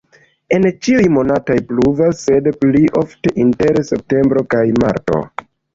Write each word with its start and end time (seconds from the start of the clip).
En 0.55 0.63
ĉiuj 0.87 1.03
monatoj 1.17 1.57
pluvas, 1.73 2.25
sed 2.31 2.51
pli 2.65 2.83
ofte 3.05 3.37
inter 3.47 3.83
septembro 3.95 4.49
kaj 4.57 4.69
marto. 4.85 5.27